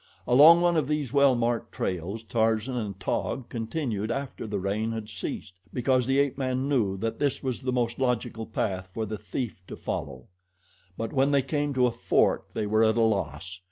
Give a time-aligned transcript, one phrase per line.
[0.25, 5.07] Along one of these well marked trails Tarzan and Taug continued after the rain had
[5.11, 9.19] ceased, because the ape man knew that this was the most logical path for the
[9.19, 10.25] thief to follow;
[10.97, 13.59] but when they came to a fork, they were at a loss.